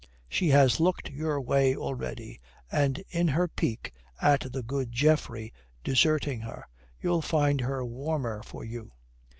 She 0.27 0.47
has 0.49 0.79
looked 0.79 1.11
your 1.11 1.39
way 1.39 1.75
already, 1.75 2.41
and 2.71 3.03
in 3.11 3.27
her 3.27 3.47
pique 3.47 3.93
at 4.19 4.51
the 4.51 4.63
good 4.63 4.91
Geoffrey 4.91 5.53
deserting 5.83 6.41
her, 6.41 6.65
you'll 6.99 7.21
find 7.21 7.61
her 7.61 7.85
warmer 7.85 8.41
for 8.41 8.63
you. 8.65 8.93